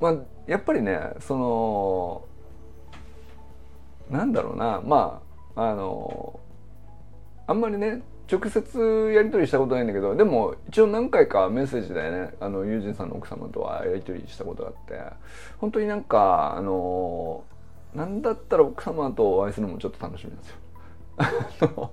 [0.00, 0.14] まあ
[0.46, 2.24] やっぱりねその
[4.10, 5.22] なんだろうなま
[5.54, 6.40] ああの
[7.46, 12.34] あんまりね直接やり取りしたことないんだけどでも一応何回かメッセージでね。
[12.40, 15.00] あの友人さんの奥様とはやり取りしたことがあって。
[15.58, 17.44] 本当になんかあの
[17.94, 20.44] なんだったら奥様とお会いするのもちょっと楽しみなんで
[21.58, 21.90] すよ。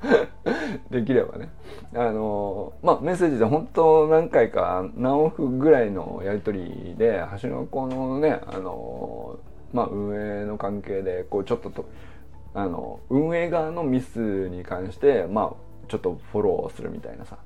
[0.90, 1.50] できればね。
[1.94, 9.38] あのまあメッセージで本当何回か何往復ぐらいのやり取りで橋の子のねあの
[9.72, 11.84] まあ運営の関係でこうちょっとと
[12.54, 17.38] あの運営側のミスに関してまあちょっとフォローするみたいなさ。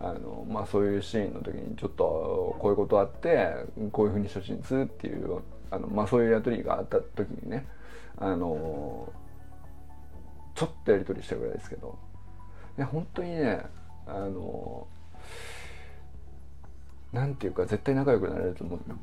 [0.00, 3.52] あのまあそういうシーンの時にちょっとこういうことあって
[3.90, 7.66] こういうふうに処置するっていうあのまあそういうやり取りがあった時にね
[8.16, 9.12] あの
[10.54, 11.98] ちょっとやり取りしたぐらいですけど。
[12.78, 13.60] いや本当にね
[14.06, 14.86] あの
[17.12, 18.96] なんていうか絶対仲良くなれると思うよ。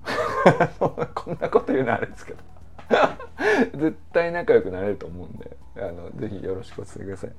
[1.13, 2.54] こんなこと言うのはあれですけど。
[3.75, 7.31] 絶対仲良くなれると思うんであのぜひよろしくお伝えください。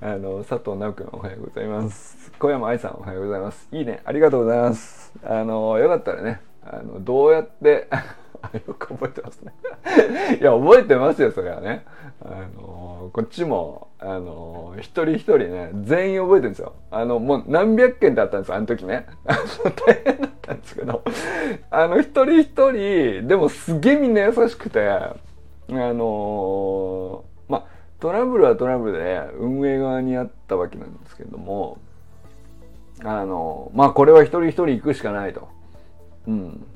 [0.00, 2.30] あの佐藤直君おはようございます。
[2.38, 3.68] 小山愛さんおはようございます。
[3.72, 4.00] いいね。
[4.04, 5.12] ありがとうございます。
[5.24, 7.88] あのよかったらねあのどうやって
[8.66, 9.52] よく覚えてますね。
[10.38, 11.84] いや覚えてますよそれはね。
[12.22, 16.74] あのこっちもあの一人一人ね全員覚えてるんですよ。
[16.90, 19.06] あのもう何百件だったんですよあの時ね。
[19.24, 21.02] 大変だったんですけど。
[21.70, 24.86] あの一人一人でもすげえみんな優しくて
[25.70, 27.64] あのまあ
[28.00, 31.78] トラブルはトラブルで運営側にあったわけなんですけども
[33.04, 35.48] あのまあこれは一人一人行くしかないと。
[36.26, 36.66] うん。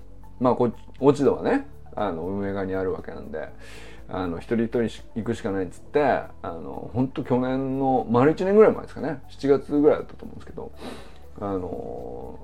[0.40, 3.49] まあこ落ち度はねあの運営側にあるわけなんで。
[4.09, 10.70] あの一人一人行くしかないっつってあの本当去年の丸1年ぐらい前ですかね7月ぐらいだったと思うんですけど
[11.40, 12.38] あの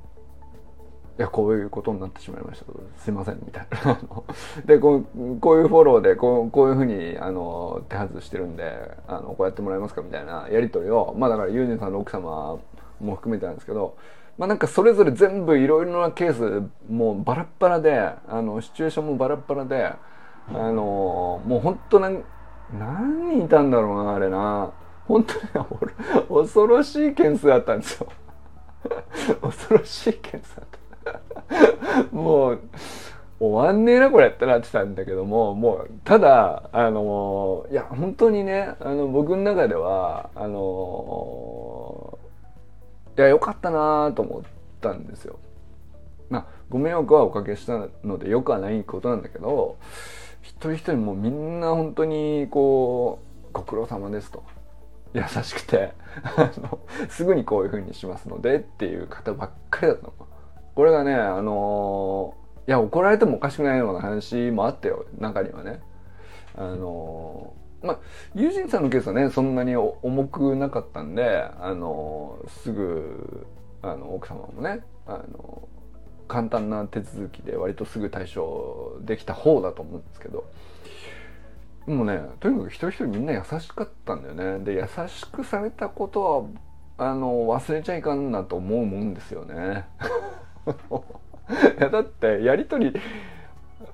[1.19, 2.67] いやこういうことになってしまいました。
[2.99, 3.99] すいませんみたいな。
[4.65, 12.59] でこうこういうフォローでこうこういうふうにあの手外してるんであのこうやってもらえますかみたいなやり取りをまあだからユージンさんの奥様
[13.01, 13.97] も含めてなんですけど
[14.39, 22.23] まあなんかそれぞれ全部いろいろなケースもうバラッバラであのシチュエーションもバラッバラであのもう本当なん
[22.73, 24.71] 何人いたんだろうなあれな。
[25.07, 25.41] 本当に
[26.29, 28.09] 恐ろしい件数あったんですよ。
[29.41, 30.78] 恐ろしい件数あった。
[32.13, 32.61] もう
[33.41, 42.19] 終わんねえなこれってなってたんだけどももうただあのいや本当にねあの僕の中ではあの
[43.17, 44.43] いや良かったなと思っ
[44.81, 45.39] たんですよ。
[46.31, 49.77] まあご迷惑はおかけしたのでよくはないことなんだけど
[50.43, 54.43] 一人一人もうみんな本当にこうご苦労様ですと
[55.15, 55.93] 優しくて
[57.09, 60.13] すぐにこういう風にしますのでっていう方ばっかりだったの
[60.79, 62.37] これがねあの
[62.69, 65.81] いや怒られてもおかしくないような話もあったよ中にはね。
[66.55, 67.53] あの
[67.83, 67.99] まあ
[68.33, 73.45] 友人さんのケースはねそんなに重くなかったんであのすぐ
[73.83, 75.69] あの奥様もねあの
[76.29, 80.45] 簡単な手続きで割とすぐ対処できた方だと思うんですけど。
[81.89, 84.65] もうねとにかく一人一人みんな優しかったんだよね。
[84.65, 86.23] で優しくされたこと
[86.97, 89.87] はあの忘れちゃいかんなと思うもんですよね。
[90.67, 93.01] いやだってやり取り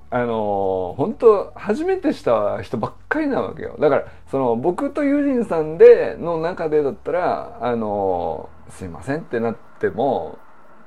[0.09, 3.75] あの本当初めてした人ばっかりなわけよ。
[3.79, 10.37] だからその僕と友人さんでの中でだったらあのすいませんってなっても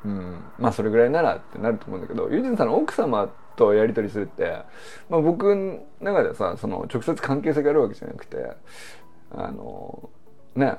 [0.05, 4.62] うん、まあそれぐらいならってなると思うんだけどユージンさんの奥様とやり取りするって、
[5.11, 8.37] まあ、僕の中ではさその直接関係性があるわけじゃなくて
[9.33, 10.09] あの
[10.55, 10.79] ね、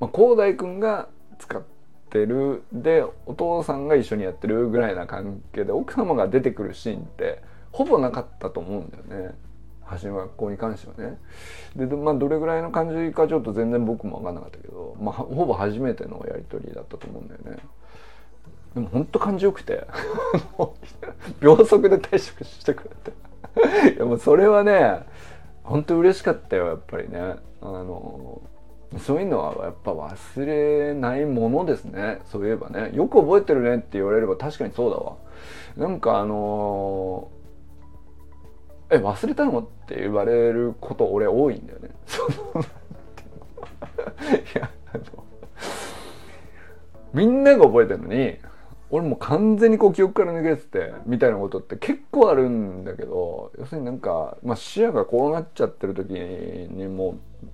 [0.00, 1.75] まあ、広大君が使って
[2.24, 7.42] るでお父さんが一緒にやってるぐらいな関係で奥様が出てくるシーンって
[7.72, 9.34] ほぼなかったと思うんだよね。
[10.00, 11.18] 橋の学校に関してはね。
[11.76, 17.58] で、まあ、どれぐらいの感じかちょっと全然僕も分かんなかったけど、まあ、ほぼ初めてのやり取りだったと思うんだよね。
[18.74, 19.86] でも本当感じよくて
[21.40, 22.90] 秒速で退職してくれ
[23.90, 25.06] ていやもうそれはね
[25.64, 28.42] 本当嬉しかったよやっぱりねあの
[28.98, 32.20] そういうのはやっぱ忘れないものですね。
[32.26, 32.92] そういえばね。
[32.94, 35.16] よく覚えてるねって言われれば確かにそうだわ。
[35.76, 37.30] なんかあの
[38.90, 41.90] え忘れたのって言われること俺多いんだよね。
[44.54, 45.04] いやあの
[47.12, 48.38] みんなが覚えてるのに
[48.90, 57.46] 俺も完全にこう記憶から抜けててみたいなことって結構あるんだけど要するになんか、まあ、視野がこうなっちゃってる時にもう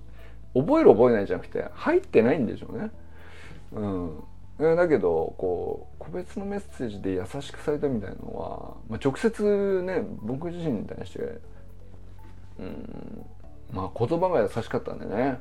[0.53, 2.91] 覚える覚えないじゃなくて入ってないんでしょうね。
[4.59, 11.39] うん、だけどこう個別のメッセージで優しくされたみたいなのは、まあ、直接ね僕自身に対して、
[12.59, 13.25] うん、
[13.71, 15.39] まあ言葉が優しかったんでね。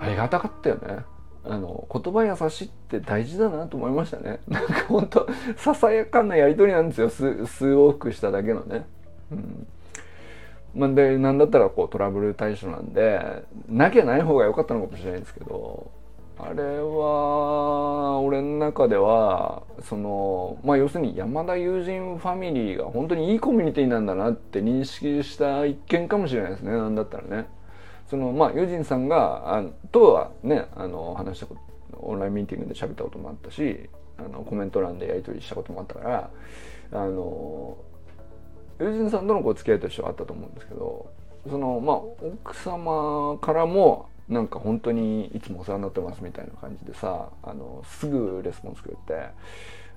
[0.00, 1.04] ありがたかったよね。
[1.44, 4.40] あの言葉優しいって大事だなと思いましたね。
[4.48, 7.08] なんかほんとささやかなやり取りなんですよ。
[7.10, 8.86] 数往復しただけのね。
[9.32, 9.66] うん。
[10.78, 13.20] まあ、でなんだったらこうトラブル対処なんで
[13.68, 15.90] なきゃない方が良かったのかもしれないんですけど
[16.38, 27.48] あれは俺の中ではそのまあ要するに山田友人ファミリーが本当にいいコミュニティなんだなって認識した一件かもしれないですねなんだったらね。
[28.08, 31.60] そのまあユジンさんがあとはねあの話したこと
[32.00, 36.30] オンラインミーティングで喋ったこともあったしあのコメント欄でやり取りしたこともあったから
[36.92, 37.76] あの
[38.80, 41.10] ユジンさんとのこう付き合いとしてはあったと思うんですけど
[41.48, 49.28] そのまあ奥様からもなんか本当にいつもお世話になってますみたいな感じでさあのすぐレスポンスくれて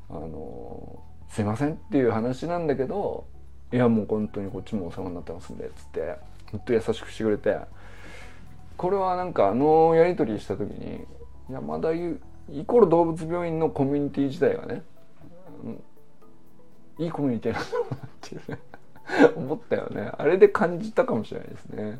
[0.09, 3.25] あのすいませんっていう話なんだけど
[3.73, 6.15] いやもう本当にこっちもお世話になってますんでっつって
[6.51, 7.57] 本当優しくしてくれて
[8.77, 11.05] これはなんかあのやり取りした時に
[11.49, 14.81] 山田ゆイコール動物病院のコミュニティ自体がね、
[16.97, 18.59] いいコミュニティなんだろうなっていうね。
[19.35, 20.11] 思ったよね。
[20.17, 21.99] あれで感じたかもしれないですね。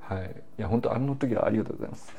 [0.00, 0.30] はい。
[0.58, 2.14] いや本当あの時はありがとうございます。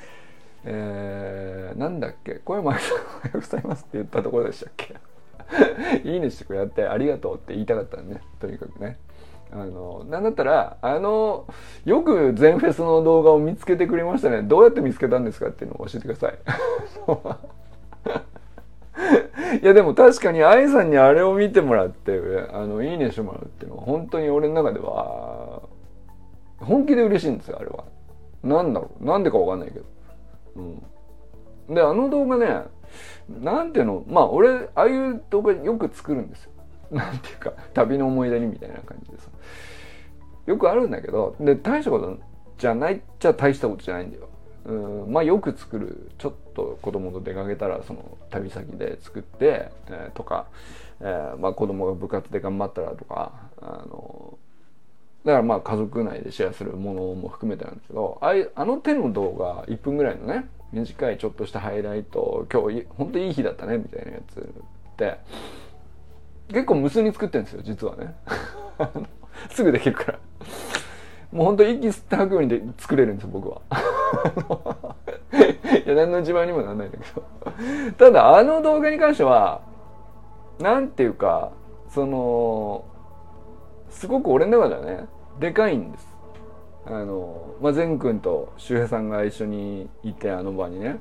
[0.66, 2.36] えー、なんだっけ？
[2.36, 4.96] 小山さんおはようございますって言ったところでしたっけ？
[6.10, 8.22] いいねしてくれてありがとうって言いたかったね。
[8.40, 8.98] とにかくね。
[9.52, 11.46] あの、なんだったら、あの、
[11.86, 14.42] よく全フェスの動画を見つけてくれましたね。
[14.42, 16.40] どうやって見つけたんですかっていうのを教えてください。
[19.62, 22.20] いやでも確かに愛さんにあれを見てもらって
[22.52, 25.62] あのいいねしてもらうっていうのは本当に俺の中では
[26.58, 27.86] 本気で嬉しいんですよあれは。
[28.44, 29.86] なんだろうなんでかわかんないけど。
[30.56, 32.64] うん、であの動画ね
[33.30, 36.52] なんていうのまあ俺ああいう動画よく作るんですよ。
[36.92, 39.30] なんていうか旅の思い出にみたいな感じでさ。
[40.46, 42.18] よくあるんだけどで大したこと
[42.58, 44.28] じゃないっちゃ大したことじゃないんだよ。
[44.66, 44.72] う
[45.10, 50.48] んまあよく作るちょっと子供と出かけたらその旅先で作って、えー、とか、
[51.02, 54.38] えーまあ、子供が部活で頑張ったらとかあの
[55.26, 64.44] だからまあ家族内でシェアするものも含めてなんですけどああの手の動画1分ぐらいのね短いちょっとしたハイライト今日本当いい日だったねみたいなやつっ
[64.96, 65.18] て
[66.50, 68.16] 結構無数に作ってるんですよ実はね。
[69.50, 70.20] すぐできるから。
[71.32, 73.62] もう本当息吸って吐くようにで作れるんですよ僕は。
[75.86, 77.24] いや何の自慢にもならないんだけど。
[77.98, 79.62] ただあの動画に関しては
[80.60, 81.52] なんていうか
[81.90, 82.86] その
[83.90, 85.06] すごく俺の中ではね
[85.40, 86.14] でかいんです。
[86.86, 91.00] あの、まあ、善くんと周平さんが一緒にいてあの場にね。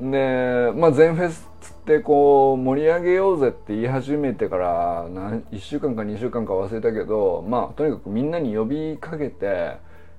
[0.00, 9.78] で、まあ、全フェスってこう盛り上げようぜって言い始めてから何1週間か2週間か忘れたけどまあとにかくみんなに呼びかけて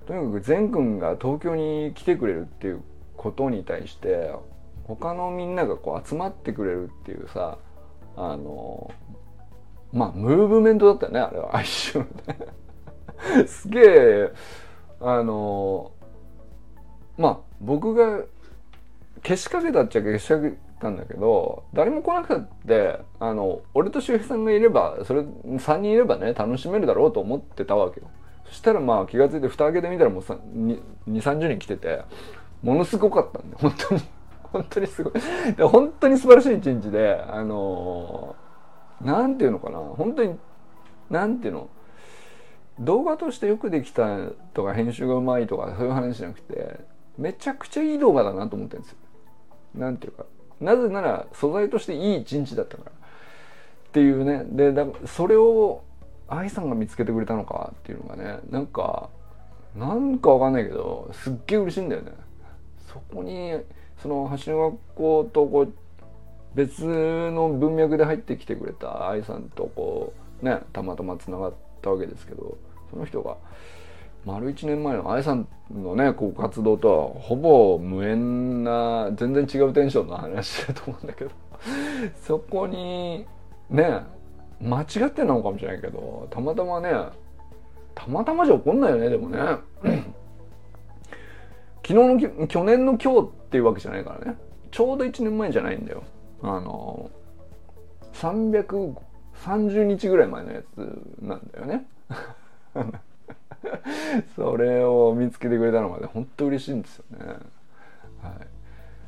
[0.10, 2.82] とにかく善くんが東京に来てくれるっていう
[3.16, 4.34] ことに対して
[4.86, 7.60] 他のみんながこう集まってくれるっていうさ
[8.18, 8.90] あの
[9.94, 11.52] まあムーブメントだったよねあれは。
[11.62, 12.08] 一瞬
[13.46, 14.32] すげえ
[15.00, 15.92] あの
[17.16, 18.24] まあ僕が
[19.22, 28.08] 消しかけたっちゃ消しかけたんだけど誰も来なくてあの俺と周平さんがいればそれ3人いればね楽しめるだろうと思ってたわけよ。
[28.52, 32.02] したらまあ気が付いて蓋開けてみたらもう2 3 0人来てて
[32.64, 34.02] ものすごかったんで本当に。
[34.52, 35.14] 本当にすごい。
[35.56, 38.36] で本当に素晴らしい一日であの
[39.00, 39.78] 何て言うのかな。
[39.78, 40.40] 本当に
[41.10, 41.70] 何て言うの。
[42.80, 46.80] 動画としてよくできたとか編集がうまいとかそういう話じゃなくて
[47.18, 48.98] めちゃくちゃいい動画だなと思ってるんですよ。
[49.76, 50.26] なんていうか。
[50.60, 52.92] なぜなら素材としていい一日だったから。
[52.92, 54.46] っていうね。
[54.50, 55.84] でだそれを
[56.30, 59.10] 愛さんが見つけてくれたのかっていうのがねなんか
[59.76, 62.12] なんかわかんないけどすっげえ嬉しいんだよね。
[62.92, 63.54] そこに
[64.02, 65.74] その橋の学校とこう
[66.56, 72.58] 別の文脈で入ってきてくれた愛さんとこうねたまたまつながったわけですけど
[72.90, 73.38] その人が
[74.26, 81.32] 丸1年前の愛さんのねこう活動とはほぼ無縁な全然違うテンションの話だと思うんだけど
[82.22, 83.26] そこに
[83.70, 84.02] ね
[84.62, 86.90] 間違ってんのかもしれないけどたまたまね
[87.96, 89.40] たまたまじゃ起こんないよねでもね。
[91.86, 94.38] 昨日の去年の今日っていうわけじゃないからね。
[94.72, 96.04] ちょうど1年前じゃないんだよ。
[96.42, 97.10] あの
[98.14, 100.66] 330日ぐらい前のやつ
[101.22, 101.86] なんだよね。
[104.36, 107.26] それを見つけてくれたのがね本当嬉しいんですよね。
[107.26, 107.40] はい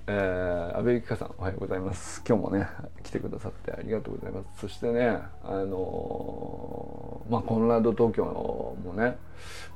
[0.07, 2.23] えー、安倍ゆきかさんおはようございます。
[2.27, 2.67] 今日もね
[3.03, 4.61] 来てくださってありがとうございます。
[4.61, 9.17] そしてねあのー、まあコンラード東京もね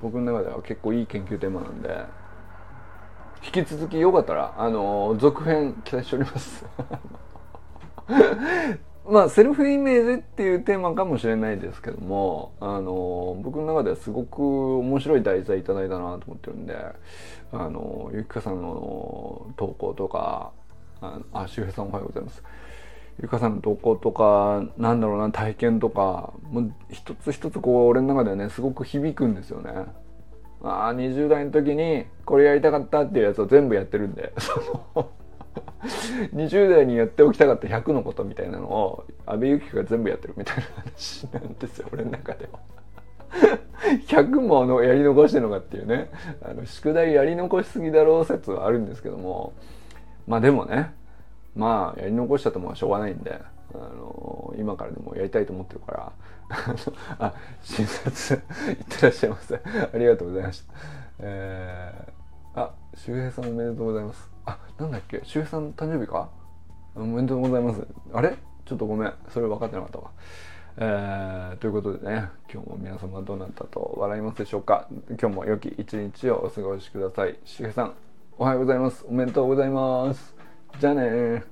[0.01, 2.05] 僕の中では結構いい研究テーマなんで
[3.45, 6.65] 引き続きよかったらあのー、続編期待しております。
[9.07, 16.75] まあセルフイメージっていうテーマかもしれないですけどもあの僕の中ではすごく面白い題材いただいたなと思ってるんで
[17.51, 20.51] あのゆきかさんの投稿とか
[21.01, 22.43] ああ周平さんおはようございます
[23.21, 29.71] ゆかさんの投稿とかなんだろうな体験とかもう一つ一つこう俺の中ではねすごく響くんですよね。
[30.63, 34.33] ああ20代の時にこれやりたかったっていうやつを全部やってるんで
[36.33, 42.59] 20代にやっておきたかった100のことみたいなのを阿部由紀子が全部やってるみたいな話なんですよ俺の中では。
[44.07, 46.09] 100ものやり残してるのかっていうね。
[46.41, 49.53] あの宿題やり残しすぎだろう説はあるんですけども。
[50.27, 50.93] まあでもね
[51.55, 53.39] まあやり残しちゃってもしょうがないんで
[53.73, 56.11] あの今からでもやりたいと思ってるから。
[57.19, 57.33] あ
[57.63, 59.55] 診察いってらっしゃいませ。
[59.55, 60.73] ありがとうございました。
[61.19, 64.34] えー、あ周平さんおめでとうございます。
[64.45, 65.21] あなんだっけ？
[65.23, 66.29] 周平さん誕生日か？
[66.95, 67.85] おめでとうございます。
[68.13, 68.37] あれ？
[68.65, 69.13] ちょっとごめん。
[69.29, 70.11] それ分かってなかったわ。
[70.77, 74.87] えー、ということでね今日も皆様どうなったと笑いますでしょうか？
[75.09, 77.39] 今日も良き一日をお過ごしください。
[77.45, 77.93] 周平さん
[78.37, 79.05] おはようございます。
[79.07, 80.35] おめでとうございます。
[80.79, 81.43] じゃあね